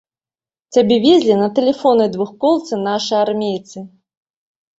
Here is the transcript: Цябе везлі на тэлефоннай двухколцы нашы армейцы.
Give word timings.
Цябе 0.75 0.95
везлі 1.03 1.35
на 1.41 1.49
тэлефоннай 1.59 2.09
двухколцы 2.15 2.81
нашы 2.87 3.13
армейцы. 3.23 3.87